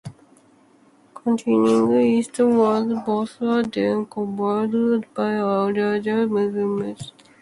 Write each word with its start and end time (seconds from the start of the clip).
Continuing 1.13 2.07
eastwards, 2.07 2.91
both 3.05 3.39
are 3.39 3.61
then 3.61 4.07
covered 4.07 5.05
by 5.13 5.33
a 5.33 5.45
layer 5.65 5.97
of 5.97 6.05
Mercia 6.31 6.65
mudstone. 6.65 7.11